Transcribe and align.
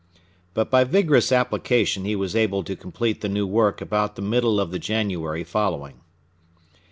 But 0.55 0.71
by 0.71 0.83
vigorous 0.83 1.31
application 1.31 2.05
he 2.05 2.15
was 2.15 2.35
able 2.35 2.63
to 2.63 2.75
complete 2.75 3.21
the 3.21 3.29
new 3.29 3.45
work 3.45 3.81
about 3.81 4.15
the 4.15 4.23
middle 4.23 4.59
of 4.59 4.71
the 4.71 4.79
January 4.79 5.43
following. 5.43 6.01